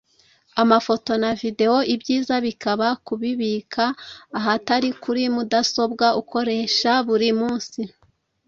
[0.61, 3.83] amafoto na video; ibyiza bikaba kubibika
[4.39, 7.81] ahatari kuri mudasobwa ukoresha buri munsi